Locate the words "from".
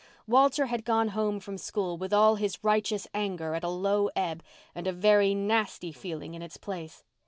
1.39-1.59